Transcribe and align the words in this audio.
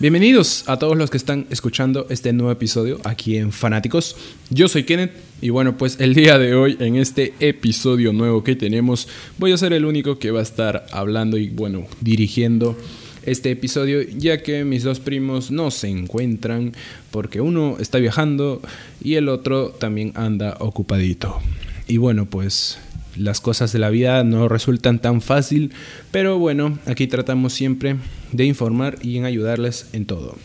Bienvenidos 0.00 0.62
a 0.68 0.78
todos 0.78 0.96
los 0.96 1.10
que 1.10 1.16
están 1.16 1.48
escuchando 1.50 2.06
este 2.08 2.32
nuevo 2.32 2.52
episodio 2.52 3.00
aquí 3.02 3.36
en 3.36 3.50
Fanáticos. 3.50 4.14
Yo 4.48 4.68
soy 4.68 4.84
Kenneth 4.84 5.10
y 5.40 5.50
bueno, 5.50 5.76
pues 5.76 5.98
el 5.98 6.14
día 6.14 6.38
de 6.38 6.54
hoy 6.54 6.76
en 6.78 6.94
este 6.94 7.34
episodio 7.40 8.12
nuevo 8.12 8.44
que 8.44 8.54
tenemos 8.54 9.08
voy 9.38 9.50
a 9.50 9.56
ser 9.56 9.72
el 9.72 9.84
único 9.84 10.20
que 10.20 10.30
va 10.30 10.38
a 10.38 10.44
estar 10.44 10.86
hablando 10.92 11.36
y 11.36 11.48
bueno, 11.48 11.88
dirigiendo 12.00 12.78
este 13.24 13.50
episodio 13.50 14.00
ya 14.02 14.40
que 14.40 14.62
mis 14.64 14.84
dos 14.84 15.00
primos 15.00 15.50
no 15.50 15.72
se 15.72 15.88
encuentran 15.88 16.74
porque 17.10 17.40
uno 17.40 17.74
está 17.80 17.98
viajando 17.98 18.62
y 19.02 19.14
el 19.14 19.28
otro 19.28 19.70
también 19.70 20.12
anda 20.14 20.58
ocupadito. 20.60 21.40
Y 21.88 21.96
bueno, 21.96 22.26
pues 22.26 22.78
las 23.18 23.40
cosas 23.40 23.72
de 23.72 23.78
la 23.78 23.90
vida 23.90 24.24
no 24.24 24.48
resultan 24.48 25.00
tan 25.00 25.20
fácil, 25.20 25.72
pero 26.10 26.38
bueno, 26.38 26.78
aquí 26.86 27.06
tratamos 27.06 27.52
siempre 27.52 27.96
de 28.32 28.44
informar 28.44 28.98
y 29.02 29.16
en 29.16 29.24
ayudarles 29.24 29.88
en 29.92 30.06
todo. 30.06 30.36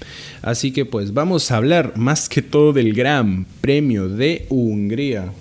Así 0.41 0.71
que 0.71 0.85
pues 0.85 1.13
vamos 1.13 1.51
a 1.51 1.57
hablar 1.57 1.97
más 1.97 2.29
que 2.29 2.41
todo 2.41 2.73
del 2.73 2.93
Gran 2.93 3.45
Premio 3.61 4.09
de 4.09 4.45
Hungría. 4.49 5.31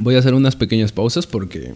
Voy 0.00 0.14
a 0.14 0.18
hacer 0.18 0.34
unas 0.34 0.56
pequeñas 0.56 0.90
pausas 0.90 1.26
porque 1.26 1.74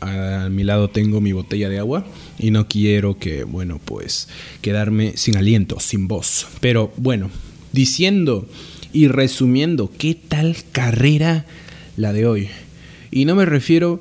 a 0.00 0.48
mi 0.50 0.64
lado 0.64 0.88
tengo 0.88 1.20
mi 1.20 1.32
botella 1.32 1.68
de 1.68 1.78
agua 1.78 2.06
y 2.38 2.50
no 2.50 2.68
quiero 2.68 3.18
que, 3.18 3.44
bueno, 3.44 3.80
pues 3.84 4.28
quedarme 4.62 5.16
sin 5.16 5.36
aliento, 5.36 5.80
sin 5.80 6.08
voz. 6.08 6.46
Pero 6.60 6.92
bueno, 6.96 7.30
diciendo 7.72 8.48
y 8.92 9.08
resumiendo, 9.08 9.90
¿qué 9.96 10.14
tal 10.14 10.56
carrera 10.72 11.44
la 11.96 12.12
de 12.12 12.26
hoy? 12.26 12.48
Y 13.10 13.24
no 13.24 13.34
me 13.34 13.44
refiero 13.44 14.00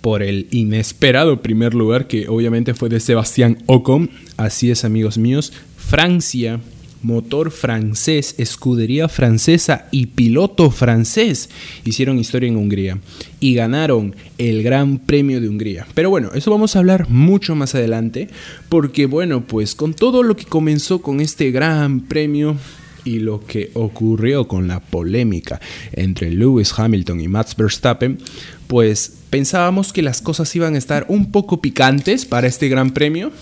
por 0.00 0.22
el 0.22 0.48
inesperado 0.50 1.42
primer 1.42 1.74
lugar 1.74 2.08
que 2.08 2.28
obviamente 2.28 2.74
fue 2.74 2.88
de 2.88 3.00
Sebastián 3.00 3.58
Ocon. 3.66 4.10
Así 4.36 4.70
es 4.70 4.84
amigos 4.84 5.16
míos. 5.16 5.52
Francia, 5.76 6.60
motor 7.02 7.50
francés, 7.50 8.34
escudería 8.38 9.08
francesa 9.08 9.86
y 9.90 10.06
piloto 10.06 10.70
francés 10.70 11.50
hicieron 11.84 12.18
historia 12.18 12.48
en 12.48 12.56
Hungría 12.56 12.98
y 13.40 13.54
ganaron 13.54 14.14
el 14.38 14.62
Gran 14.62 14.98
Premio 14.98 15.40
de 15.40 15.48
Hungría. 15.48 15.86
Pero 15.94 16.10
bueno, 16.10 16.30
eso 16.34 16.50
vamos 16.50 16.74
a 16.74 16.80
hablar 16.80 17.08
mucho 17.08 17.54
más 17.54 17.74
adelante 17.74 18.28
porque 18.68 19.06
bueno, 19.06 19.46
pues 19.46 19.74
con 19.74 19.94
todo 19.94 20.22
lo 20.22 20.36
que 20.36 20.44
comenzó 20.44 21.00
con 21.00 21.20
este 21.20 21.50
Gran 21.50 22.00
Premio 22.00 22.56
y 23.04 23.18
lo 23.18 23.44
que 23.44 23.70
ocurrió 23.74 24.48
con 24.48 24.68
la 24.68 24.80
polémica 24.80 25.60
entre 25.92 26.30
Lewis 26.30 26.72
Hamilton 26.76 27.20
y 27.20 27.28
Max 27.28 27.56
Verstappen, 27.56 28.18
pues 28.66 29.12
pensábamos 29.30 29.92
que 29.92 30.02
las 30.02 30.20
cosas 30.20 30.54
iban 30.54 30.74
a 30.74 30.78
estar 30.78 31.06
un 31.08 31.30
poco 31.30 31.60
picantes 31.60 32.24
para 32.24 32.46
este 32.46 32.68
gran 32.68 32.92
premio, 32.92 33.32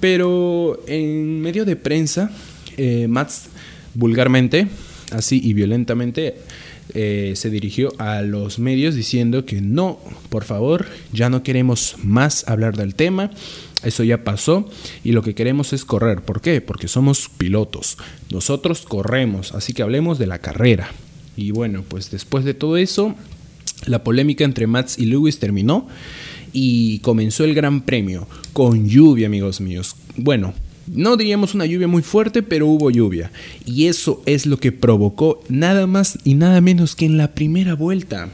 pero 0.00 0.80
en 0.86 1.40
medio 1.40 1.64
de 1.64 1.76
prensa, 1.76 2.30
eh, 2.76 3.06
Max 3.08 3.44
vulgarmente, 3.94 4.68
así 5.12 5.40
y 5.42 5.54
violentamente, 5.54 6.36
eh, 6.94 7.32
se 7.36 7.50
dirigió 7.50 7.92
a 7.98 8.22
los 8.22 8.58
medios 8.58 8.94
diciendo 8.94 9.44
que 9.44 9.60
no, 9.60 9.98
por 10.28 10.44
favor, 10.44 10.86
ya 11.12 11.28
no 11.28 11.42
queremos 11.42 11.96
más 12.02 12.48
hablar 12.48 12.76
del 12.76 12.94
tema, 12.94 13.30
eso 13.82 14.04
ya 14.04 14.24
pasó 14.24 14.68
y 15.04 15.12
lo 15.12 15.22
que 15.22 15.34
queremos 15.34 15.72
es 15.72 15.84
correr. 15.84 16.22
¿Por 16.22 16.40
qué? 16.40 16.60
Porque 16.60 16.88
somos 16.88 17.28
pilotos. 17.28 17.98
Nosotros 18.30 18.82
corremos, 18.82 19.54
así 19.54 19.72
que 19.72 19.82
hablemos 19.82 20.18
de 20.18 20.26
la 20.26 20.40
carrera. 20.40 20.90
Y 21.36 21.52
bueno, 21.52 21.84
pues 21.86 22.10
después 22.10 22.44
de 22.44 22.54
todo 22.54 22.76
eso, 22.76 23.14
la 23.86 24.02
polémica 24.02 24.44
entre 24.44 24.66
Mats 24.66 24.98
y 24.98 25.06
Lewis 25.06 25.38
terminó 25.38 25.86
y 26.52 26.98
comenzó 27.00 27.44
el 27.44 27.54
Gran 27.54 27.82
Premio 27.82 28.26
con 28.52 28.88
lluvia, 28.88 29.26
amigos 29.28 29.60
míos. 29.60 29.94
Bueno, 30.16 30.54
no 30.92 31.16
diríamos 31.16 31.54
una 31.54 31.66
lluvia 31.66 31.88
muy 31.88 32.02
fuerte, 32.02 32.42
pero 32.42 32.66
hubo 32.66 32.90
lluvia. 32.90 33.30
Y 33.64 33.86
eso 33.86 34.22
es 34.26 34.46
lo 34.46 34.58
que 34.58 34.72
provocó 34.72 35.42
nada 35.48 35.86
más 35.86 36.18
y 36.24 36.34
nada 36.34 36.60
menos 36.60 36.94
que 36.94 37.06
en 37.06 37.16
la 37.16 37.34
primera 37.34 37.74
vuelta 37.74 38.28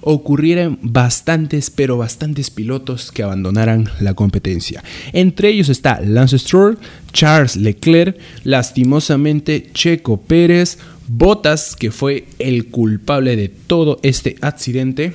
ocurrieran 0.00 0.78
bastantes, 0.82 1.70
pero 1.70 1.96
bastantes 1.96 2.50
pilotos 2.50 3.10
que 3.12 3.22
abandonaran 3.22 3.88
la 4.00 4.14
competencia. 4.14 4.82
Entre 5.12 5.50
ellos 5.50 5.68
está 5.68 6.00
Lance 6.00 6.38
Stroll, 6.38 6.78
Charles 7.12 7.56
Leclerc, 7.56 8.16
lastimosamente 8.44 9.70
Checo 9.72 10.20
Pérez, 10.20 10.78
Bottas, 11.08 11.74
que 11.74 11.90
fue 11.90 12.26
el 12.38 12.66
culpable 12.66 13.34
de 13.36 13.48
todo 13.48 13.98
este 14.02 14.36
accidente, 14.42 15.14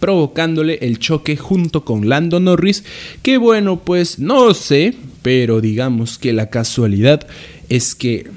provocándole 0.00 0.78
el 0.82 0.98
choque 0.98 1.36
junto 1.36 1.84
con 1.84 2.08
Lando 2.08 2.40
Norris, 2.40 2.84
que 3.22 3.38
bueno, 3.38 3.80
pues 3.84 4.18
no 4.18 4.52
sé, 4.54 4.94
pero 5.22 5.60
digamos 5.60 6.18
que 6.18 6.32
la 6.32 6.50
casualidad 6.50 7.26
es 7.68 7.94
que 7.94 8.28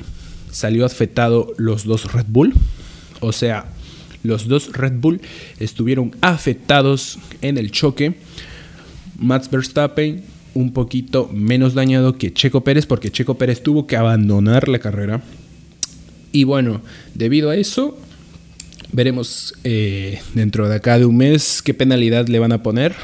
salió 0.52 0.86
afectado 0.86 1.54
los 1.58 1.86
dos 1.86 2.14
Red 2.14 2.28
Bull, 2.28 2.54
o 3.22 3.32
sea, 3.32 3.66
los 4.24 4.48
dos 4.48 4.72
Red 4.74 4.94
Bull 5.00 5.22
estuvieron 5.60 6.16
afectados 6.22 7.20
en 7.42 7.58
el 7.58 7.72
choque. 7.72 8.16
Max 9.18 9.50
Verstappen 9.50 10.24
un 10.54 10.72
poquito 10.72 11.30
menos 11.34 11.74
dañado 11.74 12.18
que 12.18 12.34
Checo 12.34 12.64
Pérez 12.64 12.86
porque 12.86 13.12
Checo 13.12 13.36
Pérez 13.36 13.64
tuvo 13.64 13.88
que 13.88 13.98
abandonar 13.98 14.70
la 14.70 14.80
carrera. 14.80 15.22
Y 16.32 16.46
bueno, 16.46 16.82
debido 17.14 17.50
a 17.50 17.56
eso, 17.56 17.98
veremos 18.94 19.56
eh, 19.64 20.22
dentro 20.34 20.70
de 20.70 20.76
acá 20.76 20.98
de 20.98 21.06
un 21.06 21.18
mes 21.18 21.62
qué 21.62 21.74
penalidad 21.74 22.28
le 22.28 22.40
van 22.40 22.54
a 22.54 22.64
poner 22.64 22.96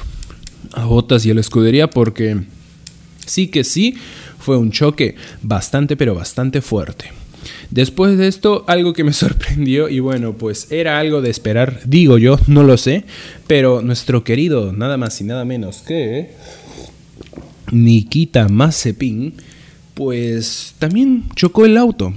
a 0.73 0.85
Bottas 0.85 1.25
y 1.25 1.31
a 1.31 1.33
la 1.33 1.41
escudería 1.41 1.89
porque 1.89 2.37
sí 3.25 3.47
que 3.47 3.63
sí 3.63 3.95
fue 4.39 4.57
un 4.57 4.71
choque 4.71 5.15
bastante 5.41 5.97
pero 5.97 6.15
bastante 6.15 6.61
fuerte. 6.61 7.11
Después 7.71 8.17
de 8.17 8.27
esto, 8.27 8.65
algo 8.67 8.93
que 8.93 9.03
me 9.03 9.13
sorprendió 9.13 9.89
y 9.89 9.99
bueno, 9.99 10.33
pues 10.33 10.71
era 10.71 10.99
algo 10.99 11.21
de 11.21 11.29
esperar, 11.29 11.81
digo 11.85 12.17
yo, 12.17 12.39
no 12.47 12.63
lo 12.63 12.77
sé, 12.77 13.03
pero 13.47 13.81
nuestro 13.81 14.23
querido, 14.23 14.71
nada 14.73 14.97
más 14.97 15.19
y 15.21 15.23
nada 15.23 15.45
menos 15.45 15.81
que 15.81 16.31
Nikita 17.71 18.47
Mazepin, 18.47 19.33
pues 19.93 20.75
también 20.79 21.25
chocó 21.35 21.65
el 21.65 21.77
auto, 21.77 22.13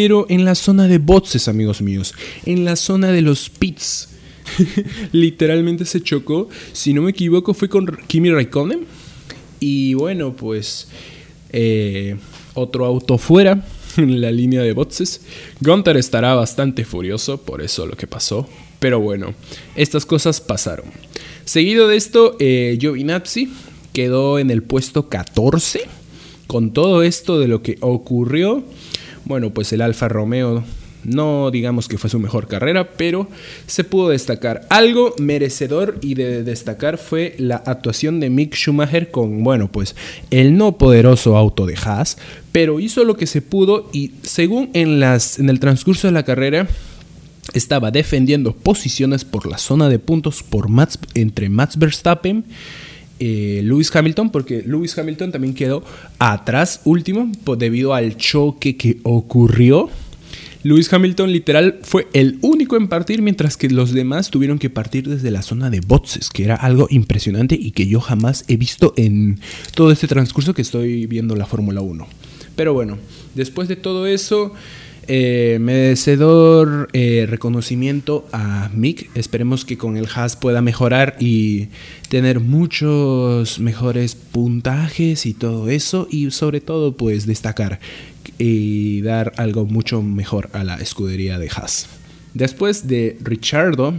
pero 0.00 0.26
en 0.28 0.44
la 0.44 0.54
zona 0.54 0.86
de 0.86 0.98
boxes, 0.98 1.48
amigos 1.48 1.82
míos, 1.82 2.14
en 2.46 2.64
la 2.64 2.76
zona 2.76 3.08
de 3.08 3.20
los 3.20 3.50
pits. 3.50 4.10
Literalmente 5.10 5.84
se 5.86 6.00
chocó, 6.04 6.48
si 6.72 6.94
no 6.94 7.02
me 7.02 7.10
equivoco, 7.10 7.52
fue 7.52 7.68
con 7.68 7.84
Kimi 8.06 8.30
Raikkonen. 8.30 8.86
Y 9.58 9.94
bueno, 9.94 10.36
pues 10.36 10.86
eh, 11.50 12.14
otro 12.54 12.84
auto 12.84 13.18
fuera 13.18 13.66
en 13.96 14.20
la 14.20 14.30
línea 14.30 14.62
de 14.62 14.72
boxes. 14.72 15.22
Gunther 15.60 15.96
estará 15.96 16.32
bastante 16.36 16.84
furioso 16.84 17.42
por 17.42 17.60
eso 17.60 17.84
lo 17.84 17.96
que 17.96 18.06
pasó. 18.06 18.48
Pero 18.78 19.00
bueno, 19.00 19.34
estas 19.74 20.06
cosas 20.06 20.40
pasaron. 20.40 20.86
Seguido 21.44 21.88
de 21.88 21.96
esto, 21.96 22.36
eh, 22.38 22.78
Giovinazzi 22.80 23.52
quedó 23.92 24.38
en 24.38 24.52
el 24.52 24.62
puesto 24.62 25.08
14. 25.08 25.88
Con 26.46 26.72
todo 26.72 27.02
esto 27.02 27.40
de 27.40 27.48
lo 27.48 27.62
que 27.62 27.78
ocurrió, 27.80 28.62
bueno, 29.28 29.50
pues 29.50 29.72
el 29.72 29.82
Alfa 29.82 30.08
Romeo 30.08 30.64
no 31.04 31.50
digamos 31.50 31.86
que 31.86 31.98
fue 31.98 32.10
su 32.10 32.18
mejor 32.18 32.48
carrera, 32.48 32.90
pero 32.96 33.28
se 33.66 33.84
pudo 33.84 34.08
destacar. 34.08 34.66
Algo 34.68 35.14
merecedor 35.18 35.98
y 36.02 36.14
de 36.14 36.42
destacar 36.42 36.98
fue 36.98 37.34
la 37.38 37.56
actuación 37.56 38.20
de 38.20 38.30
Mick 38.30 38.54
Schumacher 38.54 39.10
con, 39.10 39.44
bueno, 39.44 39.70
pues 39.70 39.94
el 40.30 40.56
no 40.56 40.76
poderoso 40.76 41.36
auto 41.36 41.66
de 41.66 41.76
Haas, 41.76 42.18
pero 42.52 42.80
hizo 42.80 43.04
lo 43.04 43.16
que 43.16 43.26
se 43.26 43.42
pudo 43.42 43.88
y 43.92 44.12
según 44.22 44.70
en, 44.72 44.98
las, 44.98 45.38
en 45.38 45.48
el 45.50 45.60
transcurso 45.60 46.08
de 46.08 46.12
la 46.12 46.24
carrera 46.24 46.66
estaba 47.54 47.90
defendiendo 47.90 48.52
posiciones 48.52 49.24
por 49.24 49.46
la 49.46 49.58
zona 49.58 49.88
de 49.88 49.98
puntos 49.98 50.42
por 50.42 50.68
entre 51.14 51.48
Max 51.48 51.78
Verstappen 51.78 52.44
eh, 53.20 53.60
Lewis 53.64 53.94
Hamilton, 53.94 54.30
porque 54.30 54.62
Lewis 54.66 54.96
Hamilton 54.98 55.32
también 55.32 55.54
quedó 55.54 55.84
atrás 56.18 56.80
último 56.84 57.30
debido 57.56 57.94
al 57.94 58.16
choque 58.16 58.76
que 58.76 58.98
ocurrió 59.02 59.90
Lewis 60.64 60.92
Hamilton 60.92 61.32
literal 61.32 61.78
fue 61.82 62.08
el 62.12 62.38
único 62.42 62.76
en 62.76 62.88
partir, 62.88 63.22
mientras 63.22 63.56
que 63.56 63.70
los 63.70 63.92
demás 63.92 64.30
tuvieron 64.30 64.58
que 64.58 64.70
partir 64.70 65.08
desde 65.08 65.30
la 65.30 65.42
zona 65.42 65.70
de 65.70 65.80
boxes, 65.80 66.30
que 66.30 66.44
era 66.44 66.56
algo 66.56 66.88
impresionante 66.90 67.54
y 67.54 67.70
que 67.70 67.86
yo 67.86 68.00
jamás 68.00 68.44
he 68.48 68.56
visto 68.56 68.92
en 68.96 69.40
todo 69.74 69.92
este 69.92 70.08
transcurso 70.08 70.54
que 70.54 70.62
estoy 70.62 71.06
viendo 71.06 71.36
la 71.36 71.46
Fórmula 71.46 71.80
1. 71.80 72.06
Pero 72.56 72.74
bueno, 72.74 72.98
después 73.36 73.68
de 73.68 73.76
todo 73.76 74.08
eso, 74.08 74.52
eh, 75.08 75.58
merecedor 75.60 76.88
eh, 76.92 77.26
reconocimiento 77.28 78.28
a 78.32 78.70
Mick. 78.74 79.10
Esperemos 79.16 79.64
que 79.64 79.78
con 79.78 79.96
el 79.96 80.06
Haas 80.14 80.36
pueda 80.36 80.60
mejorar 80.60 81.16
y 81.18 81.68
tener 82.08 82.40
muchos 82.40 83.58
mejores 83.58 84.14
puntajes 84.14 85.24
y 85.24 85.34
todo 85.34 85.70
eso. 85.70 86.06
Y 86.10 86.30
sobre 86.30 86.60
todo, 86.60 86.96
pues 86.96 87.26
destacar 87.26 87.80
y 88.38 89.00
dar 89.00 89.32
algo 89.36 89.64
mucho 89.64 90.02
mejor 90.02 90.50
a 90.52 90.62
la 90.62 90.76
escudería 90.76 91.38
de 91.38 91.48
Haas. 91.48 91.88
Después 92.34 92.86
de 92.86 93.16
Richardo, 93.22 93.94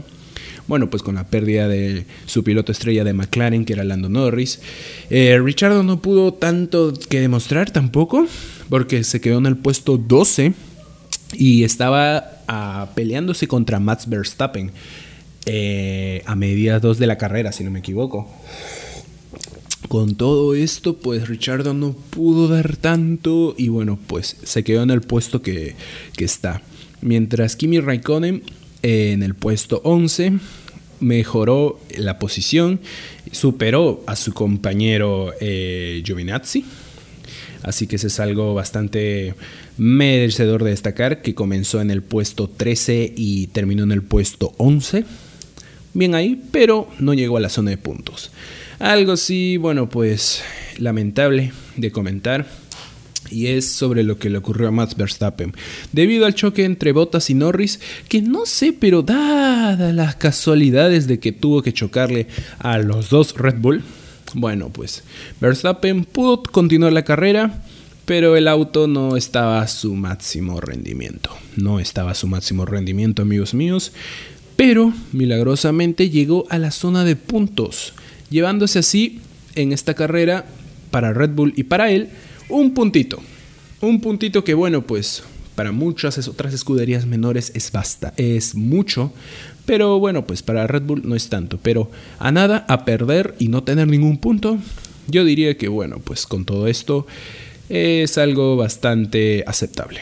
bueno, 0.67 0.91
pues 0.91 1.01
con 1.01 1.15
la 1.15 1.27
pérdida 1.27 1.67
de 1.67 2.05
su 2.27 2.43
piloto 2.43 2.71
estrella 2.71 3.03
de 3.03 3.13
McLaren, 3.13 3.65
que 3.65 3.73
era 3.73 3.83
Lando 3.83 4.07
Norris, 4.07 4.61
eh, 5.09 5.39
Richardo 5.43 5.81
no 5.81 6.01
pudo 6.01 6.35
tanto 6.35 6.93
que 7.09 7.19
demostrar 7.19 7.71
tampoco, 7.71 8.27
porque 8.69 9.03
se 9.03 9.19
quedó 9.19 9.39
en 9.39 9.47
el 9.47 9.57
puesto 9.57 9.97
12 9.97 10.53
y 11.33 11.63
estaba 11.63 12.41
ah, 12.47 12.89
peleándose 12.95 13.47
contra 13.47 13.79
Max 13.79 14.07
Verstappen 14.07 14.71
eh, 15.45 16.21
a 16.25 16.35
mediados 16.35 16.99
de 16.99 17.07
la 17.07 17.17
carrera, 17.17 17.51
si 17.51 17.63
no 17.63 17.71
me 17.71 17.79
equivoco. 17.79 18.29
Con 19.87 20.15
todo 20.15 20.53
esto, 20.53 20.97
pues 20.97 21.27
Richardo 21.27 21.73
no 21.73 21.93
pudo 21.93 22.47
dar 22.47 22.77
tanto 22.77 23.55
y 23.57 23.69
bueno, 23.69 23.97
pues 24.05 24.37
se 24.43 24.63
quedó 24.63 24.83
en 24.83 24.91
el 24.91 25.01
puesto 25.01 25.41
que, 25.41 25.75
que 26.15 26.25
está. 26.25 26.61
Mientras 27.01 27.55
Kimi 27.55 27.79
Raikkonen 27.79 28.43
eh, 28.83 29.11
en 29.13 29.23
el 29.23 29.35
puesto 29.35 29.81
11 29.83 30.33
mejoró 30.99 31.79
la 31.97 32.19
posición, 32.19 32.79
superó 33.31 34.03
a 34.05 34.15
su 34.15 34.33
compañero 34.33 35.33
eh, 35.39 36.01
Giovinazzi. 36.05 36.65
Así 37.63 37.87
que 37.87 37.97
ese 37.97 38.07
es 38.07 38.19
algo 38.19 38.53
bastante 38.53 39.35
merecedor 39.77 40.63
de 40.63 40.71
destacar, 40.71 41.21
que 41.21 41.35
comenzó 41.35 41.81
en 41.81 41.91
el 41.91 42.01
puesto 42.01 42.49
13 42.49 43.13
y 43.15 43.47
terminó 43.47 43.83
en 43.83 43.91
el 43.91 44.03
puesto 44.03 44.53
11. 44.57 45.05
Bien 45.93 46.15
ahí, 46.15 46.41
pero 46.51 46.89
no 46.99 47.13
llegó 47.13 47.37
a 47.37 47.41
la 47.41 47.49
zona 47.49 47.71
de 47.71 47.77
puntos. 47.77 48.31
Algo 48.79 49.17
sí, 49.17 49.57
bueno, 49.57 49.89
pues 49.89 50.41
lamentable 50.77 51.51
de 51.75 51.91
comentar 51.91 52.47
y 53.31 53.47
es 53.47 53.69
sobre 53.71 54.03
lo 54.03 54.17
que 54.17 54.29
le 54.29 54.37
ocurrió 54.37 54.67
a 54.67 54.71
Max 54.71 54.95
Verstappen. 54.95 55.53
Debido 55.91 56.25
al 56.25 56.35
choque 56.35 56.65
entre 56.65 56.91
Bottas 56.91 57.29
y 57.29 57.33
Norris, 57.33 57.79
que 58.07 58.21
no 58.21 58.45
sé, 58.45 58.73
pero 58.73 59.01
dadas 59.01 59.93
las 59.93 60.15
casualidades 60.15 61.07
de 61.07 61.19
que 61.19 61.31
tuvo 61.31 61.61
que 61.61 61.73
chocarle 61.73 62.27
a 62.59 62.77
los 62.79 63.09
dos 63.09 63.35
Red 63.35 63.55
Bull, 63.59 63.83
bueno, 64.33 64.69
pues 64.69 65.03
Verstappen 65.39 66.05
pudo 66.05 66.43
continuar 66.43 66.93
la 66.93 67.03
carrera, 67.03 67.63
pero 68.05 68.35
el 68.35 68.47
auto 68.47 68.87
no 68.87 69.17
estaba 69.17 69.61
a 69.61 69.67
su 69.67 69.95
máximo 69.95 70.59
rendimiento. 70.61 71.29
No 71.55 71.79
estaba 71.79 72.11
a 72.11 72.15
su 72.15 72.27
máximo 72.27 72.65
rendimiento, 72.65 73.21
amigos 73.21 73.53
míos, 73.53 73.91
pero 74.55 74.93
milagrosamente 75.11 76.09
llegó 76.09 76.45
a 76.49 76.57
la 76.57 76.71
zona 76.71 77.03
de 77.03 77.15
puntos, 77.15 77.93
llevándose 78.29 78.79
así 78.79 79.21
en 79.55 79.71
esta 79.73 79.93
carrera 79.93 80.45
para 80.91 81.13
Red 81.13 81.31
Bull 81.31 81.53
y 81.55 81.63
para 81.63 81.91
él 81.91 82.09
un 82.49 82.73
puntito. 82.73 83.19
Un 83.81 84.01
puntito 84.01 84.43
que 84.43 84.53
bueno, 84.53 84.85
pues 84.85 85.23
para 85.55 85.71
muchas 85.71 86.27
otras 86.27 86.53
escuderías 86.53 87.05
menores 87.05 87.51
es 87.53 87.71
basta, 87.71 88.13
es 88.17 88.55
mucho, 88.55 89.13
pero 89.69 89.99
bueno, 89.99 90.25
pues 90.25 90.41
para 90.41 90.65
Red 90.65 90.81
Bull 90.81 91.03
no 91.05 91.15
es 91.15 91.29
tanto, 91.29 91.59
pero 91.61 91.91
a 92.17 92.31
nada, 92.31 92.65
a 92.67 92.85
perder 92.85 93.35
y 93.37 93.49
no 93.49 93.61
tener 93.61 93.87
ningún 93.87 94.17
punto, 94.17 94.57
yo 95.05 95.23
diría 95.23 95.59
que 95.59 95.67
bueno, 95.67 96.01
pues 96.03 96.25
con 96.25 96.43
todo 96.43 96.65
esto 96.65 97.05
es 97.69 98.17
algo 98.17 98.57
bastante 98.57 99.43
aceptable. 99.45 100.01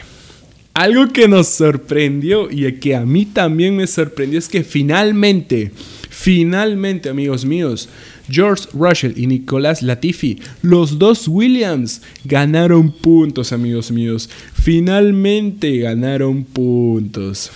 Algo 0.72 1.08
que 1.08 1.28
nos 1.28 1.48
sorprendió 1.48 2.50
y 2.50 2.72
que 2.80 2.96
a 2.96 3.04
mí 3.04 3.26
también 3.26 3.76
me 3.76 3.86
sorprendió 3.86 4.38
es 4.38 4.48
que 4.48 4.64
finalmente, 4.64 5.70
finalmente 6.08 7.10
amigos 7.10 7.44
míos, 7.44 7.90
George 8.30 8.68
Russell 8.72 9.18
y 9.18 9.26
Nicolás 9.26 9.82
Latifi, 9.82 10.40
los 10.62 10.98
dos 10.98 11.28
Williams, 11.28 12.00
ganaron 12.24 12.90
puntos, 12.90 13.52
amigos 13.52 13.90
míos. 13.90 14.30
Finalmente 14.54 15.76
ganaron 15.76 16.44
puntos. 16.44 17.50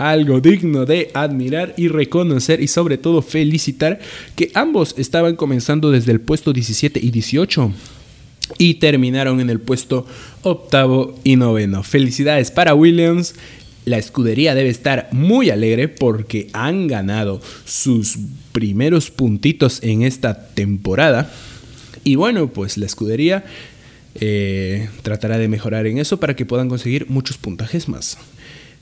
Algo 0.00 0.40
digno 0.40 0.86
de 0.86 1.10
admirar 1.12 1.74
y 1.76 1.88
reconocer 1.88 2.62
y 2.62 2.68
sobre 2.68 2.96
todo 2.96 3.20
felicitar 3.20 4.00
que 4.34 4.50
ambos 4.54 4.94
estaban 4.96 5.36
comenzando 5.36 5.90
desde 5.90 6.12
el 6.12 6.20
puesto 6.22 6.54
17 6.54 6.98
y 7.02 7.10
18 7.10 7.70
y 8.56 8.74
terminaron 8.74 9.40
en 9.40 9.50
el 9.50 9.60
puesto 9.60 10.06
octavo 10.42 11.18
y 11.22 11.36
noveno. 11.36 11.82
Felicidades 11.82 12.50
para 12.50 12.74
Williams 12.74 13.34
la 13.84 13.98
escudería 13.98 14.54
debe 14.54 14.70
estar 14.70 15.08
muy 15.12 15.50
alegre 15.50 15.88
porque 15.88 16.48
han 16.52 16.86
ganado 16.86 17.40
sus 17.64 18.18
primeros 18.52 19.10
puntitos 19.10 19.82
en 19.82 20.02
esta 20.02 20.48
temporada. 20.48 21.30
Y 22.04 22.14
bueno, 22.14 22.48
pues 22.48 22.78
la 22.78 22.86
escudería 22.86 23.44
eh, 24.14 24.88
tratará 25.02 25.38
de 25.38 25.48
mejorar 25.48 25.86
en 25.86 25.98
eso 25.98 26.18
para 26.20 26.34
que 26.36 26.46
puedan 26.46 26.68
conseguir 26.68 27.06
muchos 27.08 27.36
puntajes 27.36 27.88
más. 27.88 28.18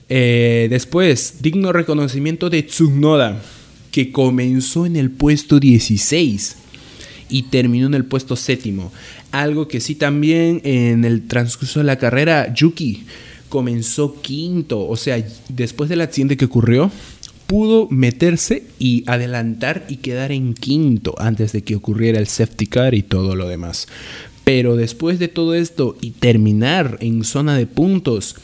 Eh, 0.08 0.68
después, 0.70 1.36
digno 1.40 1.72
reconocimiento 1.72 2.50
de 2.50 2.62
Tsunoda, 2.62 3.42
que 3.90 4.12
comenzó 4.12 4.86
en 4.86 4.96
el 4.96 5.10
puesto 5.10 5.60
16 5.60 6.56
y 7.28 7.42
terminó 7.44 7.86
en 7.86 7.94
el 7.94 8.04
puesto 8.04 8.36
séptimo. 8.36 8.92
Algo 9.32 9.68
que 9.68 9.80
sí 9.80 9.94
también 9.94 10.60
en 10.64 11.04
el 11.04 11.26
transcurso 11.26 11.80
de 11.80 11.84
la 11.84 11.98
carrera, 11.98 12.52
Yuki 12.54 13.04
comenzó 13.48 14.20
quinto. 14.20 14.86
O 14.86 14.96
sea, 14.96 15.22
después 15.48 15.90
del 15.90 16.00
accidente 16.00 16.36
que 16.36 16.46
ocurrió, 16.46 16.90
pudo 17.46 17.88
meterse 17.90 18.64
y 18.78 19.04
adelantar 19.06 19.86
y 19.88 19.96
quedar 19.96 20.32
en 20.32 20.54
quinto 20.54 21.14
antes 21.18 21.52
de 21.52 21.62
que 21.62 21.76
ocurriera 21.76 22.18
el 22.18 22.26
safety 22.26 22.66
car 22.66 22.94
y 22.94 23.02
todo 23.02 23.36
lo 23.36 23.48
demás. 23.48 23.88
Pero 24.44 24.76
después 24.76 25.18
de 25.18 25.28
todo 25.28 25.54
esto 25.54 25.96
y 26.00 26.12
terminar 26.12 26.98
en 27.00 27.24
zona 27.24 27.56
de 27.56 27.66
puntos, 27.66 28.36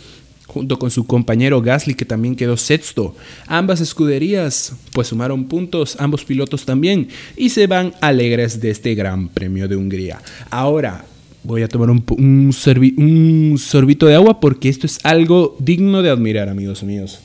junto 0.54 0.78
con 0.78 0.92
su 0.92 1.04
compañero 1.04 1.60
Gasly 1.60 1.94
que 1.94 2.04
también 2.04 2.36
quedó 2.36 2.56
sexto. 2.56 3.16
Ambas 3.48 3.80
escuderías 3.80 4.72
pues 4.92 5.08
sumaron 5.08 5.46
puntos, 5.46 5.96
ambos 5.98 6.24
pilotos 6.24 6.64
también, 6.64 7.08
y 7.36 7.50
se 7.50 7.66
van 7.66 7.92
alegres 8.00 8.60
de 8.60 8.70
este 8.70 8.94
Gran 8.94 9.28
Premio 9.28 9.66
de 9.66 9.76
Hungría. 9.76 10.22
Ahora, 10.50 11.06
Voy 11.46 11.60
a 11.60 11.68
tomar 11.68 11.90
un, 11.90 12.52
sorbito 12.54 14.06
de 14.06 14.14
agua 14.14 14.40
porque 14.40 14.70
esto 14.70 14.86
es 14.86 14.98
algo 15.02 15.58
digno 15.58 16.00
de 16.00 16.08
admirar, 16.08 16.48
amigos 16.48 16.82
míos. 16.82 17.20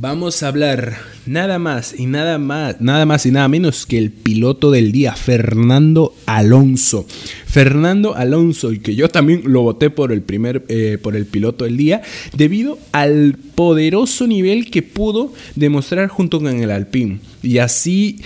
Vamos 0.00 0.44
a 0.44 0.46
hablar 0.46 0.96
nada 1.26 1.58
más 1.58 1.92
y 1.98 2.06
nada 2.06 2.38
más, 2.38 2.80
nada 2.80 3.04
más 3.04 3.26
y 3.26 3.32
nada 3.32 3.48
menos 3.48 3.84
que 3.84 3.98
el 3.98 4.12
piloto 4.12 4.70
del 4.70 4.92
día, 4.92 5.16
Fernando 5.16 6.14
Alonso. 6.24 7.04
Fernando 7.46 8.14
Alonso, 8.14 8.72
y 8.72 8.78
que 8.78 8.94
yo 8.94 9.08
también 9.08 9.42
lo 9.46 9.62
voté 9.62 9.90
por 9.90 10.12
el 10.12 10.22
primer, 10.22 10.64
eh, 10.68 10.98
por 11.02 11.16
el 11.16 11.26
piloto 11.26 11.64
del 11.64 11.76
día, 11.76 12.02
debido 12.32 12.78
al 12.92 13.34
poderoso 13.56 14.28
nivel 14.28 14.70
que 14.70 14.82
pudo 14.82 15.32
demostrar 15.56 16.06
junto 16.06 16.38
con 16.38 16.60
el 16.60 16.70
Alpine. 16.70 17.18
Y 17.42 17.58
así 17.58 18.20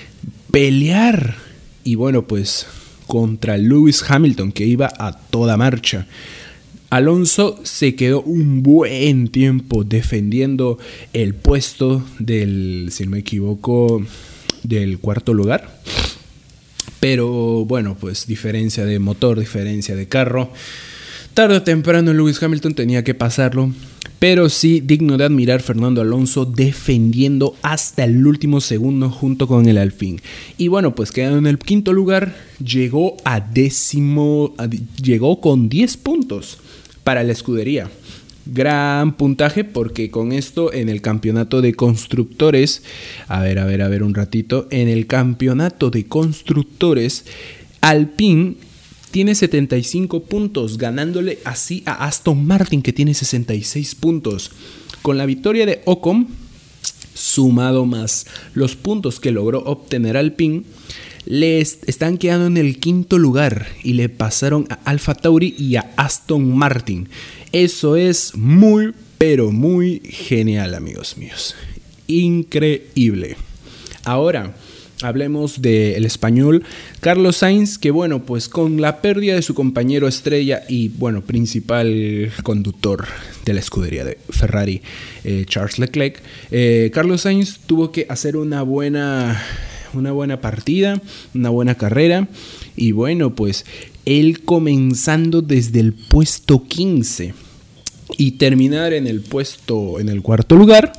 pelear. 0.51 1.37
Y 1.85 1.95
bueno, 1.95 2.27
pues 2.27 2.67
contra 3.07 3.57
Lewis 3.57 4.05
Hamilton, 4.07 4.53
que 4.53 4.67
iba 4.67 4.93
a 4.99 5.17
toda 5.17 5.57
marcha. 5.57 6.07
Alonso 6.93 7.59
se 7.63 7.95
quedó 7.95 8.21
un 8.21 8.63
buen 8.63 9.29
tiempo 9.29 9.83
defendiendo 9.83 10.77
el 11.15 11.33
puesto 11.33 12.05
del, 12.19 12.89
si 12.91 13.05
no 13.05 13.13
me 13.13 13.21
equivoco, 13.21 14.05
del 14.63 14.99
cuarto 14.99 15.33
lugar. 15.33 15.81
Pero 17.01 17.65
bueno, 17.65 17.97
pues 17.99 18.27
diferencia 18.27 18.85
de 18.85 18.99
motor, 18.99 19.41
diferencia 19.41 19.97
de 19.97 20.07
carro. 20.07 20.53
Tarde 21.33 21.57
o 21.57 21.63
temprano 21.63 22.13
Lewis 22.13 22.43
Hamilton 22.43 22.75
tenía 22.75 23.03
que 23.03 23.15
pasarlo. 23.15 23.73
Pero 24.19 24.51
sí, 24.51 24.81
digno 24.81 25.17
de 25.17 25.25
admirar 25.25 25.63
Fernando 25.63 26.03
Alonso 26.03 26.45
defendiendo 26.45 27.57
hasta 27.63 28.05
el 28.05 28.27
último 28.27 28.61
segundo 28.61 29.09
junto 29.09 29.49
con 29.49 29.67
el 29.67 29.79
Alfín. 29.79 30.21
Y 30.59 30.69
bueno, 30.69 30.95
pues 30.95 31.11
quedando 31.11 31.39
en 31.39 31.47
el 31.47 31.59
quinto 31.59 31.95
lugar, 31.95 32.37
llegó 32.63 33.17
a 33.25 33.41
décimo, 33.41 34.55
llegó 35.03 35.41
con 35.41 35.71
10 35.71 35.97
puntos 35.97 36.59
para 37.05 37.23
la 37.23 37.33
escudería. 37.33 37.91
Gran 38.45 39.17
puntaje 39.17 39.63
porque 39.63 40.11
con 40.11 40.33
esto 40.33 40.73
en 40.73 40.89
el 40.89 41.01
campeonato 41.01 41.63
de 41.63 41.75
constructores, 41.75 42.83
a 43.29 43.41
ver, 43.41 43.61
a 43.61 43.65
ver, 43.65 43.83
a 43.83 43.89
ver 43.89 44.03
un 44.03 44.15
ratito, 44.15 44.67
en 44.71 44.89
el 44.89 45.07
campeonato 45.07 45.91
de 45.91 46.07
constructores, 46.07 47.25
Alpine 47.81 48.55
tiene 49.13 49.35
75 49.35 50.25
puntos, 50.25 50.79
ganándole 50.79 51.39
así 51.45 51.83
a 51.87 52.07
Aston 52.07 52.45
Martin 52.45 52.83
que 52.83 52.93
tiene 52.93 53.15
66 53.15 53.95
puntos. 53.95 54.51
Con 55.03 55.19
la 55.19 55.27
victoria 55.27 55.67
de 55.67 55.83
Ocon, 55.85 56.29
sumado 57.15 57.85
más 57.87 58.27
los 58.55 58.75
puntos 58.75 59.21
que 59.21 59.31
logró 59.31 59.61
obtener 59.61 60.17
Alpine, 60.17 60.63
les 61.27 61.79
están 61.87 62.19
quedando 62.19 62.47
en 62.47 62.57
el 62.57 62.79
quinto 62.79 63.19
lugar 63.19 63.67
y 63.83 63.95
le 63.95 64.09
pasaron 64.09 64.67
a 64.71 64.79
Alfa 64.85 65.15
Tauri 65.15 65.55
y 65.59 65.77
a 65.77 65.93
Aston 65.97 66.57
Martin. 66.57 67.09
Eso 67.53 67.97
es 67.97 68.35
muy, 68.37 68.93
pero 69.19 69.51
muy 69.51 70.01
genial, 70.01 70.75
amigos 70.75 71.17
míos. 71.17 71.55
Increíble. 72.07 73.37
Ahora, 74.05 74.55
Hablemos 75.03 75.61
del 75.61 76.05
español 76.05 76.65
Carlos 77.01 77.39
Sainz, 77.39 77.79
que 77.79 77.91
bueno, 77.91 78.25
pues 78.25 78.49
con 78.49 78.81
la 78.81 79.03
pérdida 79.03 79.35
de 79.35 79.43
su 79.43 79.55
compañero 79.55 80.07
estrella 80.07 80.63
y 80.69 80.89
bueno, 80.89 81.23
principal 81.23 82.33
conductor 82.43 83.07
de 83.45 83.55
la 83.55 83.61
escudería 83.61 84.05
de 84.05 84.19
Ferrari, 84.31 84.83
eh, 85.25 85.45
Charles 85.47 85.79
Leclerc, 85.79 86.23
eh, 86.51 86.91
Carlos 86.95 87.23
Sainz 87.23 87.59
tuvo 87.67 87.91
que 87.91 88.07
hacer 88.09 88.37
una 88.37 88.63
buena, 88.63 89.43
una 89.95 90.13
buena 90.13 90.41
partida, 90.41 91.01
una 91.35 91.51
buena 91.51 91.75
carrera 91.75 92.29
y 92.77 92.93
bueno, 92.93 93.35
pues 93.35 93.65
él 94.05 94.43
comenzando 94.45 95.43
desde 95.43 95.81
el 95.81 95.93
puesto 95.93 96.65
15 96.67 97.35
y 98.19 98.33
terminar 98.33 98.93
en 98.93 99.07
el 99.07 99.21
puesto, 99.21 100.01
en 100.01 100.09
el 100.09 100.23
cuarto 100.23 100.57
lugar, 100.57 100.93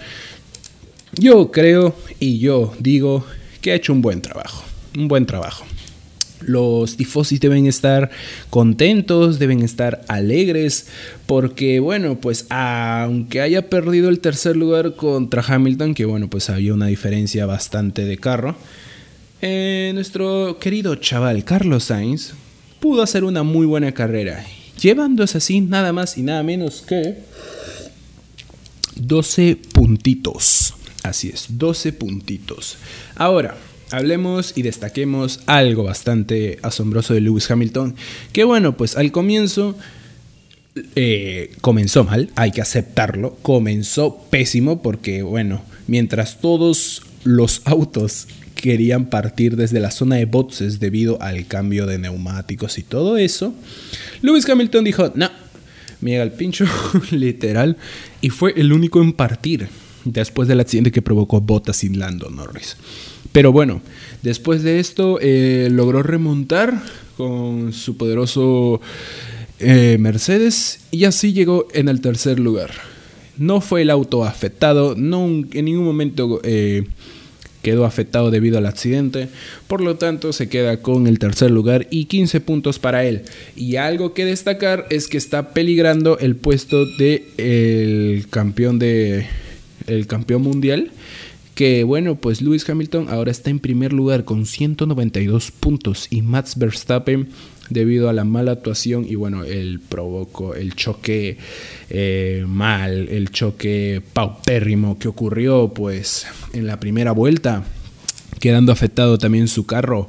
yo 1.14 1.52
creo 1.52 1.96
y 2.20 2.40
yo 2.40 2.74
digo 2.80 3.26
que 3.62 3.72
ha 3.72 3.76
hecho 3.76 3.94
un 3.94 4.02
buen 4.02 4.22
trabajo. 4.22 4.64
Un 4.98 5.08
buen 5.08 5.26
trabajo. 5.26 5.66
Los 6.48 6.98
tifosis 6.98 7.40
deben 7.40 7.66
estar 7.66 8.10
contentos, 8.50 9.40
deben 9.40 9.62
estar 9.62 10.04
alegres, 10.08 10.88
porque 11.26 11.80
bueno, 11.80 12.20
pues 12.20 12.46
aunque 12.50 13.42
haya 13.42 13.70
perdido 13.70 14.10
el 14.10 14.20
tercer 14.20 14.56
lugar 14.56 14.96
contra 14.96 15.44
Hamilton, 15.46 15.94
que 15.94 16.06
bueno, 16.06 16.30
pues 16.30 16.50
había 16.50 16.74
una 16.74 16.88
diferencia 16.88 17.46
bastante 17.46 18.06
de 18.06 18.18
carro, 18.18 18.56
eh, 19.42 19.92
nuestro 19.94 20.58
querido 20.60 20.96
chaval 20.96 21.44
Carlos 21.44 21.86
Sainz 21.86 22.34
pudo 22.80 23.02
hacer 23.02 23.24
una 23.24 23.44
muy 23.44 23.66
buena 23.66 23.92
carrera, 23.94 24.46
llevándose 24.82 25.38
así 25.38 25.62
nada 25.62 25.92
más 25.92 26.18
y 26.18 26.22
nada 26.22 26.44
menos 26.44 26.82
que 26.82 27.18
12 28.96 29.58
puntitos. 29.74 30.74
Así 31.04 31.30
es, 31.30 31.48
12 31.50 31.94
puntitos. 31.94 32.78
Ahora, 33.16 33.58
hablemos 33.94 34.54
y 34.56 34.64
destaquemos 34.64 35.42
algo 35.46 35.84
bastante 35.84 36.58
asombroso 36.64 37.14
de 37.14 37.22
Lewis 37.22 37.50
Hamilton, 37.50 37.96
que 38.32 38.44
bueno, 38.44 38.76
pues 38.76 38.98
al 38.98 39.12
comienzo 39.12 39.78
eh, 40.96 41.52
comenzó 41.62 42.04
mal, 42.04 42.32
hay 42.36 42.52
que 42.52 42.62
aceptarlo, 42.62 43.38
comenzó 43.44 44.26
pésimo 44.32 44.82
porque 44.82 45.22
bueno, 45.22 45.62
mientras 45.86 46.42
todos 46.42 47.04
los 47.24 47.62
autos 47.66 48.28
querían 48.56 49.12
partir 49.12 49.56
desde 49.58 49.80
la 49.80 49.92
zona 49.92 50.16
de 50.16 50.26
boxes 50.26 50.80
debido 50.80 51.22
al 51.22 51.46
cambio 51.46 51.86
de 51.86 52.00
neumáticos 52.00 52.80
y 52.80 52.84
todo 52.84 53.18
eso, 53.18 53.54
Lewis 54.24 54.50
Hamilton 54.50 54.84
dijo, 54.86 55.12
no, 55.14 55.30
me 56.02 56.12
llega 56.12 56.24
el 56.24 56.32
pincho, 56.32 56.66
literal, 57.12 57.78
y 58.22 58.32
fue 58.32 58.54
el 58.58 58.74
único 58.74 59.04
en 59.04 59.14
partir 59.14 59.68
después 60.04 60.48
del 60.48 60.62
accidente 60.62 60.92
que 60.92 61.04
provocó 61.04 61.42
Bottas 61.42 61.84
y 61.84 61.90
Lando 61.90 62.32
Norris. 62.32 62.76
Pero 63.34 63.52
bueno, 63.52 63.82
después 64.22 64.62
de 64.62 64.80
esto 64.80 65.18
eh, 65.20 65.68
logró 65.72 66.04
remontar 66.04 66.84
con 67.18 67.74
su 67.74 67.98
poderoso 67.98 68.80
eh, 69.60 69.98
Mercedes 70.00 70.82
y 70.92 71.06
así 71.06 71.34
llegó 71.34 71.68
en 71.74 71.90
el 71.90 72.00
tercer 72.00 72.40
lugar. 72.40 72.70
No 73.38 73.60
fue 73.60 73.82
el 73.82 73.90
auto 73.90 74.24
afectado, 74.24 74.94
no 74.96 75.26
en 75.26 75.66
ningún 75.66 75.84
momento 75.84 76.42
eh, 76.44 76.84
quedó 77.64 77.86
afectado 77.86 78.30
debido 78.30 78.60
al 78.60 78.68
accidente, 78.68 79.30
por 79.66 79.82
lo 79.82 79.96
tanto 79.96 80.32
se 80.32 80.48
queda 80.48 80.84
con 80.84 81.08
el 81.08 81.18
tercer 81.18 81.50
lugar 81.50 81.88
y 81.90 82.06
15 82.06 82.40
puntos 82.40 82.78
para 82.78 83.04
él. 83.04 83.24
Y 83.56 83.78
algo 83.78 84.14
que 84.14 84.26
destacar 84.26 84.86
es 84.92 85.08
que 85.08 85.18
está 85.18 85.54
peligrando 85.54 86.20
el 86.20 86.36
puesto 86.36 86.86
de 86.86 88.24
campeón 88.30 88.78
de 88.78 89.26
el 89.88 90.06
campeón 90.06 90.44
mundial. 90.44 90.92
Que 91.56 91.84
bueno, 91.84 92.16
pues 92.16 92.42
Lewis 92.42 92.68
Hamilton 92.68 93.10
ahora 93.10 93.30
está 93.30 93.52
en 93.52 93.60
primer 93.60 93.94
lugar 93.94 94.24
con 94.26 94.46
192 94.46 95.52
puntos 95.52 96.08
y 96.10 96.24
Max 96.24 96.58
Verstappen 96.58 97.30
debido 97.70 98.10
a 98.10 98.14
la 98.14 98.24
mala 98.24 98.54
actuación 98.54 99.06
y 99.08 99.16
bueno, 99.16 99.44
el 99.44 99.80
provocó 99.80 100.56
el 100.56 100.76
choque 100.76 101.38
eh, 101.90 102.44
mal, 102.48 103.08
el 103.10 103.30
choque 103.30 104.02
paupérrimo 104.14 104.98
que 104.98 105.08
ocurrió 105.08 105.74
pues 105.74 106.26
en 106.54 106.68
la 106.68 106.80
primera 106.80 107.12
vuelta, 107.12 107.64
quedando 108.40 108.72
afectado 108.72 109.18
también 109.18 109.48
su 109.48 109.66
carro. 109.66 110.08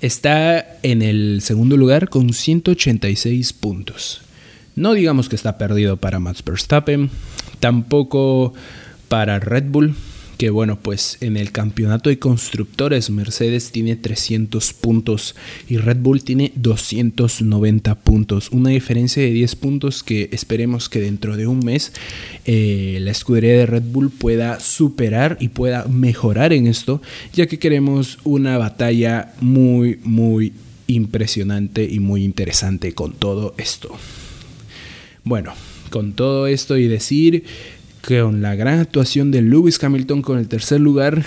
Está 0.00 0.78
en 0.84 1.02
el 1.02 1.40
segundo 1.42 1.76
lugar 1.76 2.08
con 2.08 2.32
186 2.32 3.52
puntos. 3.52 4.20
No 4.76 4.94
digamos 4.94 5.28
que 5.28 5.34
está 5.34 5.58
perdido 5.58 5.96
para 5.96 6.20
Max 6.20 6.44
Verstappen, 6.44 7.10
tampoco 7.58 8.54
para 9.08 9.40
Red 9.40 9.64
Bull, 9.70 9.96
que 10.38 10.50
bueno, 10.50 10.78
pues 10.80 11.18
en 11.20 11.36
el 11.36 11.50
campeonato 11.50 12.10
de 12.10 12.20
constructores 12.20 13.10
Mercedes 13.10 13.72
tiene 13.72 13.96
300 13.96 14.72
puntos 14.72 15.34
y 15.68 15.78
Red 15.78 15.98
Bull 15.98 16.22
tiene 16.22 16.52
290 16.54 17.96
puntos. 17.96 18.48
Una 18.52 18.70
diferencia 18.70 19.20
de 19.20 19.32
10 19.32 19.56
puntos 19.56 20.04
que 20.04 20.28
esperemos 20.32 20.88
que 20.88 21.00
dentro 21.00 21.36
de 21.36 21.48
un 21.48 21.58
mes 21.58 21.92
eh, 22.44 22.98
la 23.02 23.10
escudería 23.10 23.54
de 23.54 23.66
Red 23.66 23.82
Bull 23.82 24.10
pueda 24.10 24.60
superar 24.60 25.36
y 25.40 25.48
pueda 25.48 25.86
mejorar 25.86 26.52
en 26.52 26.68
esto, 26.68 27.02
ya 27.32 27.48
que 27.48 27.58
queremos 27.58 28.18
una 28.22 28.58
batalla 28.58 29.34
muy, 29.40 29.98
muy 30.04 30.52
impresionante 30.86 31.82
y 31.84 31.98
muy 31.98 32.22
interesante 32.22 32.94
con 32.94 33.12
todo 33.12 33.54
esto. 33.58 33.90
Bueno, 35.24 35.52
con 35.90 36.12
todo 36.12 36.46
esto 36.46 36.76
y 36.76 36.86
decir 36.86 37.44
con 38.06 38.42
la 38.42 38.54
gran 38.54 38.80
actuación 38.80 39.30
de 39.30 39.42
Lewis 39.42 39.82
Hamilton 39.82 40.22
con 40.22 40.38
el 40.38 40.48
tercer 40.48 40.80
lugar, 40.80 41.24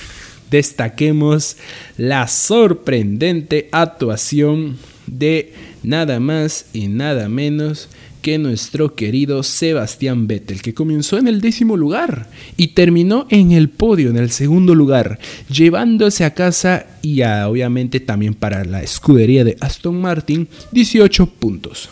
destaquemos 0.49 1.57
la 1.97 2.27
sorprendente 2.27 3.69
actuación 3.71 4.77
de 5.07 5.53
nada 5.83 6.19
más 6.19 6.65
y 6.73 6.87
nada 6.87 7.29
menos 7.29 7.89
que 8.21 8.37
nuestro 8.37 8.95
querido 8.95 9.41
Sebastián 9.41 10.27
Vettel, 10.27 10.61
que 10.61 10.73
comenzó 10.73 11.17
en 11.17 11.27
el 11.27 11.41
décimo 11.41 11.75
lugar 11.75 12.29
y 12.55 12.69
terminó 12.69 13.25
en 13.29 13.51
el 13.51 13.69
podio, 13.69 14.09
en 14.09 14.17
el 14.17 14.29
segundo 14.29 14.75
lugar, 14.75 15.19
llevándose 15.49 16.23
a 16.23 16.33
casa 16.33 16.85
y 17.01 17.23
obviamente 17.23 17.99
también 17.99 18.35
para 18.35 18.63
la 18.63 18.83
escudería 18.83 19.43
de 19.43 19.57
Aston 19.59 19.99
Martin 19.99 20.47
18 20.71 21.25
puntos. 21.25 21.89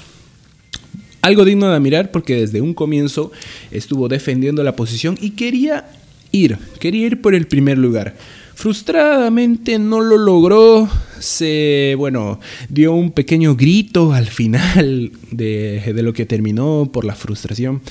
Algo 1.22 1.46
digno 1.46 1.70
de 1.70 1.76
admirar 1.76 2.12
porque 2.12 2.36
desde 2.36 2.62
un 2.62 2.74
comienzo 2.74 3.32
estuvo 3.72 4.08
defendiendo 4.08 4.64
la 4.64 4.76
posición 4.76 5.18
y 5.20 5.32
quería 5.32 5.90
ir, 6.32 6.58
quería 6.80 7.08
ir 7.08 7.22
por 7.22 7.36
el 7.36 7.48
primer 7.48 7.78
lugar. 7.78 8.16
Frustradamente 8.56 9.80
no 9.80 10.02
lo 10.02 10.18
logró, 10.18 10.90
se, 11.20 11.96
bueno, 11.98 12.42
dio 12.68 12.94
un 12.94 13.12
pequeño 13.12 13.56
grito 13.56 14.12
al 14.12 14.28
final 14.28 15.12
de, 15.32 15.94
de 15.94 16.04
lo 16.04 16.12
que 16.12 16.26
terminó 16.26 16.90
por 16.92 17.06
la 17.06 17.16
frustración. 17.16 17.82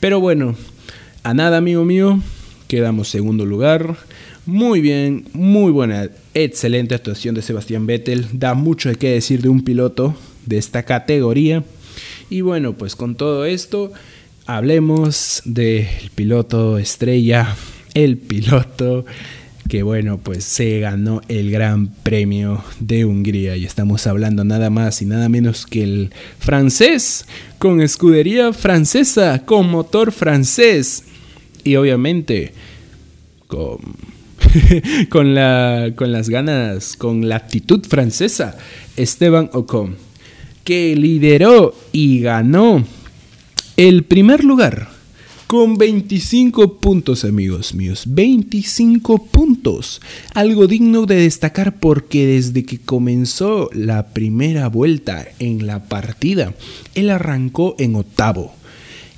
Pero 0.00 0.20
bueno, 0.20 0.54
a 1.22 1.32
nada, 1.32 1.56
amigo 1.56 1.84
mío, 1.84 2.20
quedamos 2.68 3.08
segundo 3.08 3.46
lugar. 3.46 3.96
Muy 4.44 4.80
bien, 4.80 5.24
muy 5.32 5.72
buena, 5.72 6.08
excelente 6.34 6.94
actuación 6.94 7.34
de 7.34 7.42
Sebastián 7.42 7.86
Vettel. 7.86 8.26
Da 8.32 8.54
mucho 8.54 8.88
de 8.88 8.96
qué 8.96 9.10
decir 9.10 9.42
de 9.42 9.48
un 9.48 9.62
piloto 9.62 10.14
de 10.46 10.58
esta 10.58 10.84
categoría. 10.84 11.64
Y 12.30 12.42
bueno, 12.42 12.74
pues 12.74 12.94
con 12.94 13.14
todo 13.14 13.44
esto, 13.44 13.92
hablemos 14.46 15.42
del 15.44 15.86
piloto 16.14 16.78
estrella, 16.78 17.56
el 17.94 18.18
piloto 18.18 19.04
que 19.68 19.82
bueno, 19.82 20.18
pues 20.18 20.44
se 20.44 20.80
ganó 20.80 21.20
el 21.28 21.50
Gran 21.50 21.88
Premio 21.88 22.64
de 22.80 23.04
Hungría. 23.04 23.56
Y 23.56 23.66
estamos 23.66 24.06
hablando 24.06 24.42
nada 24.42 24.70
más 24.70 25.02
y 25.02 25.04
nada 25.04 25.28
menos 25.28 25.66
que 25.66 25.82
el 25.82 26.10
francés 26.38 27.26
con 27.58 27.82
escudería 27.82 28.52
francesa, 28.52 29.44
con 29.44 29.70
motor 29.70 30.10
francés 30.10 31.04
y 31.64 31.76
obviamente 31.76 32.54
con 33.46 33.78
con, 35.10 35.34
la, 35.34 35.92
con 35.94 36.12
las 36.12 36.28
ganas, 36.28 36.96
con 36.96 37.28
la 37.28 37.36
actitud 37.36 37.84
francesa, 37.86 38.56
Esteban 38.96 39.50
Ocon 39.52 40.07
que 40.68 40.94
lideró 40.96 41.74
y 41.92 42.20
ganó 42.20 42.84
el 43.78 44.04
primer 44.04 44.44
lugar 44.44 44.90
con 45.46 45.78
25 45.78 46.78
puntos, 46.78 47.24
amigos 47.24 47.72
míos. 47.72 48.02
25 48.06 49.28
puntos. 49.28 50.02
Algo 50.34 50.66
digno 50.66 51.06
de 51.06 51.14
destacar 51.14 51.80
porque 51.80 52.26
desde 52.26 52.66
que 52.66 52.78
comenzó 52.78 53.70
la 53.72 54.08
primera 54.08 54.68
vuelta 54.68 55.26
en 55.38 55.66
la 55.66 55.84
partida, 55.84 56.52
él 56.94 57.08
arrancó 57.08 57.74
en 57.78 57.96
octavo. 57.96 58.52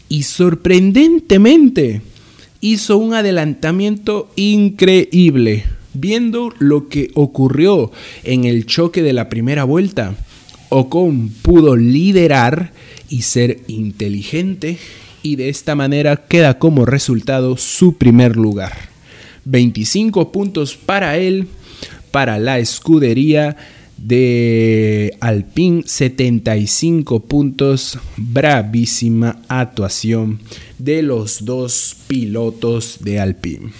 Y 0.09 0.23
sorprendentemente 0.23 2.01
hizo 2.61 2.97
un 2.97 3.13
adelantamiento 3.13 4.31
increíble. 4.37 5.65
Viendo 5.95 6.55
lo 6.61 6.89
que 6.89 7.11
ocurrió 7.15 7.91
en 8.23 8.45
el 8.45 8.67
choque 8.67 9.03
de 9.03 9.13
la 9.13 9.29
primera 9.29 9.65
vuelta, 9.65 10.15
Ocon 10.71 11.29
pudo 11.43 11.77
liderar 11.77 12.73
y 13.09 13.23
ser 13.23 13.61
inteligente 13.67 14.79
y 15.23 15.37
de 15.37 15.49
esta 15.49 15.75
manera 15.75 16.17
queda 16.17 16.59
como 16.59 16.87
resultado 16.87 17.57
su 17.57 17.99
primer 17.99 18.37
lugar. 18.37 18.73
25 19.45 20.33
puntos 20.33 20.77
para 20.77 21.19
él, 21.19 21.49
para 22.11 22.39
la 22.39 22.59
escudería 22.59 23.57
de 23.97 25.17
Alpine 25.21 25.83
75 25.85 27.21
puntos, 27.21 27.99
bravísima 28.17 29.43
actuación 29.49 30.41
de 30.79 31.03
los 31.03 31.45
dos 31.45 31.97
pilotos 32.07 32.99
de 33.01 33.21
Alpine. 33.21 33.73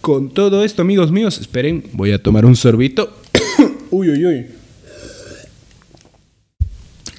Con 0.00 0.30
todo 0.30 0.62
esto, 0.64 0.82
amigos 0.82 1.10
míos, 1.10 1.38
esperen, 1.40 1.84
voy 1.92 2.12
a 2.12 2.22
tomar 2.22 2.44
un 2.46 2.54
sorbito. 2.54 3.16
uy, 3.90 4.10
uy, 4.10 4.26
uy. 4.26 4.46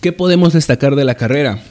¿Qué 0.08 0.14
podemos 0.14 0.54
destacar 0.54 0.96
de 0.96 1.04
la 1.04 1.16
carrera? 1.16 1.62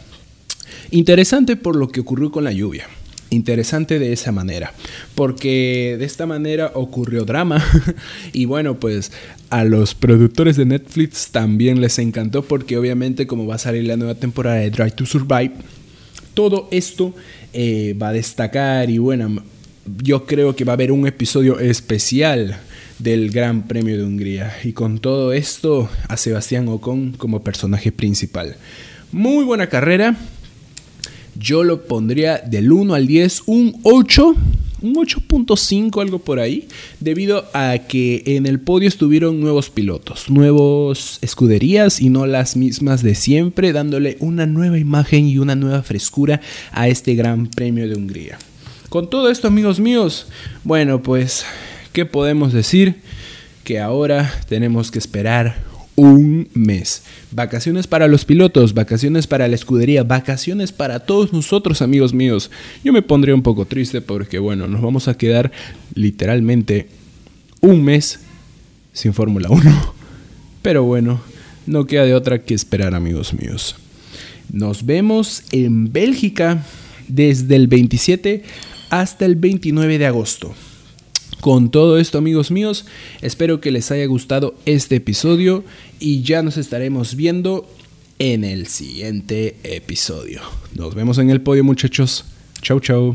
Interesante 0.91 1.57
por 1.57 1.75
lo 1.75 1.89
que 1.89 2.01
ocurrió 2.01 2.31
con 2.31 2.45
la 2.45 2.53
lluvia. 2.53 2.87
Interesante 3.31 3.99
de 3.99 4.13
esa 4.13 4.31
manera, 4.31 4.75
porque 5.15 5.97
de 5.99 6.05
esta 6.05 6.27
manera 6.27 6.71
ocurrió 6.75 7.25
drama. 7.25 7.65
Y 8.35 8.45
bueno, 8.45 8.79
pues 8.79 9.11
a 9.49 9.65
los 9.65 9.95
productores 9.95 10.59
de 10.59 10.67
Netflix 10.67 11.31
también 11.31 11.81
les 11.81 11.99
encantó 11.99 12.43
porque 12.43 12.77
obviamente 12.77 13.27
como 13.27 13.47
va 13.47 13.55
a 13.55 13.59
salir 13.59 13.85
la 13.85 13.97
nueva 13.97 14.17
temporada 14.17 14.57
de 14.57 14.69
Drive 14.69 14.91
to 14.91 15.07
Survive, 15.07 15.53
todo 16.35 16.69
esto 16.71 17.15
eh, 17.55 17.97
va 17.99 18.09
a 18.09 18.13
destacar 18.13 18.91
y 18.91 18.99
bueno, 18.99 19.43
yo 20.03 20.27
creo 20.27 20.55
que 20.55 20.67
va 20.67 20.73
a 20.73 20.75
haber 20.75 20.93
un 20.93 21.07
episodio 21.07 21.59
especial 21.59 22.61
del 22.99 23.31
Gran 23.31 23.67
Premio 23.67 23.97
de 23.97 24.05
Hungría 24.05 24.57
y 24.65 24.73
con 24.73 24.99
todo 24.99 25.33
esto 25.33 25.89
a 26.09 26.17
Sebastián 26.17 26.69
Ocon 26.69 27.13
como 27.13 27.43
personaje 27.43 27.93
principal. 27.93 28.57
Muy 29.13 29.45
buena 29.45 29.69
carrera, 29.69 30.17
yo 31.39 31.65
lo 31.65 31.87
pondría 31.87 32.39
del 32.39 32.73
1 32.73 32.95
al 32.95 33.07
10 33.07 33.43
un 33.47 33.79
8, 33.83 34.35
un 34.83 34.95
8.5, 34.95 36.01
algo 36.01 36.19
por 36.19 36.41
ahí, 36.41 36.67
debido 37.01 37.45
a 37.53 37.79
que 37.87 38.23
en 38.27 38.47
el 38.47 38.61
podio 38.61 38.89
estuvieron 38.89 39.41
nuevos 39.41 39.69
pilotos, 39.69 40.31
nuevos 40.31 41.19
escuderías 41.21 42.01
y 42.01 42.09
no 42.09 42.27
las 42.27 42.57
mismas 42.57 43.03
de 43.03 43.15
siempre, 43.15 43.73
dándole 43.73 44.17
una 44.21 44.47
nueva 44.47 44.79
imagen 44.79 45.27
y 45.27 45.39
una 45.39 45.55
nueva 45.55 45.83
frescura 45.83 46.41
a 46.73 46.89
este 46.89 47.15
Gran 47.15 47.49
Premio 47.49 47.87
de 47.89 47.95
Hungría. 47.95 48.39
Con 48.89 49.11
todo 49.11 49.31
esto, 49.31 49.49
amigos 49.49 49.81
míos, 49.81 50.29
bueno, 50.65 51.03
pues, 51.03 51.45
¿qué 51.97 52.05
podemos 52.05 52.53
decir? 52.53 52.97
Que 53.65 53.81
ahora 53.81 54.31
tenemos 54.51 54.91
que 54.91 54.99
esperar 54.99 55.65
un 55.95 56.47
mes. 56.53 57.05
Vacaciones 57.31 57.87
para 57.87 58.07
los 58.07 58.27
pilotos, 58.27 58.75
vacaciones 58.75 59.27
para 59.27 59.49
la 59.49 59.55
escudería, 59.55 60.03
vacaciones 60.03 60.73
para 60.73 61.01
todos 61.01 61.33
nosotros, 61.33 61.81
amigos 61.81 62.13
míos. 62.13 62.51
Yo 62.85 62.93
me 62.93 63.01
pondría 63.01 63.35
un 63.35 63.41
poco 63.41 63.65
triste 63.65 64.03
porque, 64.03 64.39
bueno, 64.39 64.69
nos 64.69 64.83
vamos 64.83 65.09
a 65.09 65.17
quedar 65.17 65.53
literalmente 65.95 66.89
un 67.63 67.83
mes 67.83 68.21
sin 68.93 69.15
Fórmula 69.15 69.49
1. 69.49 69.95
Pero 70.61 70.83
bueno, 70.83 71.23
no 71.67 71.87
queda 71.87 72.05
de 72.05 72.13
otra 72.13 72.43
que 72.43 72.53
esperar, 72.53 72.95
amigos 72.95 73.33
míos. 73.33 73.75
Nos 74.53 74.85
vemos 74.85 75.45
en 75.51 75.91
Bélgica 75.95 76.63
desde 77.09 77.57
el 77.57 77.69
27 77.69 78.43
hasta 78.91 79.25
el 79.25 79.37
29 79.37 79.97
de 79.97 80.05
agosto. 80.05 80.55
Con 81.47 81.71
todo 81.71 81.97
esto 81.99 82.19
amigos 82.19 82.51
míos, 82.51 82.87
espero 83.23 83.61
que 83.61 83.71
les 83.71 83.93
haya 83.93 84.05
gustado 84.07 84.57
este 84.65 84.97
episodio 84.97 85.63
y 86.01 86.23
ya 86.23 86.43
nos 86.43 86.57
estaremos 86.57 87.15
viendo 87.15 87.71
en 88.19 88.43
el 88.43 88.67
siguiente 88.67 89.55
episodio. 89.63 90.41
Nos 90.75 90.97
vemos 90.97 91.19
en 91.19 91.31
el 91.31 91.41
podio 91.41 91.63
muchachos. 91.63 92.25
Chau 92.63 92.81
chau. 92.81 93.15